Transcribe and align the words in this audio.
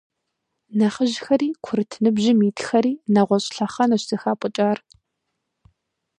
Нэхъыжьхэри 0.77 1.49
курыт 1.63 1.91
ныбжьым 2.03 2.39
итхэри 2.49 2.93
нэгъуэщӀ 3.13 3.49
лъэхъэнэщ 3.57 4.03
зыхапӀыкӀар. 4.09 4.77